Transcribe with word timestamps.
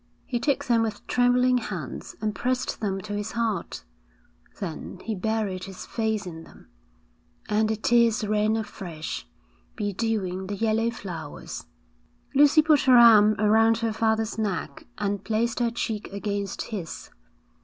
He 0.25 0.39
took 0.39 0.65
them 0.65 0.81
with 0.81 1.05
trembling 1.05 1.59
hands 1.59 2.15
and 2.19 2.33
pressed 2.33 2.79
them 2.81 3.01
to 3.01 3.13
his 3.13 3.33
heart, 3.33 3.83
then 4.59 4.99
he 5.03 5.13
buried 5.13 5.65
his 5.65 5.85
face 5.85 6.25
in 6.25 6.43
them, 6.43 6.69
and 7.47 7.69
the 7.69 7.75
tears 7.75 8.25
ran 8.25 8.57
afresh, 8.57 9.27
bedewing 9.75 10.47
the 10.47 10.55
yellow 10.55 10.89
flowers. 10.89 11.67
Lucy 12.33 12.63
put 12.63 12.81
her 12.85 12.97
arm 12.97 13.35
around 13.37 13.77
her 13.77 13.93
father's 13.93 14.39
neck 14.39 14.87
and 14.97 15.23
placed 15.23 15.59
her 15.59 15.69
cheek 15.69 16.11
against 16.11 16.63
his. 16.73 17.11